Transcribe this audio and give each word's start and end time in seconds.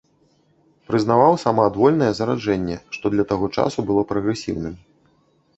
Прызнаваў 0.91 1.33
самаадвольнае 1.43 2.09
зараджэнне, 2.21 2.77
што 2.97 3.05
для 3.17 3.29
таго 3.33 3.45
часу 3.59 3.79
было 3.91 4.01
прагрэсіўным. 4.15 4.75